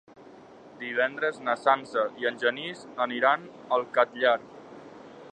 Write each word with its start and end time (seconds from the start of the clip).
Divendres 0.83 1.35
na 1.49 1.53
Sança 1.65 2.05
i 2.23 2.27
en 2.29 2.39
Genís 2.43 2.81
aniran 3.05 3.45
al 3.77 3.85
Catllar. 3.99 4.35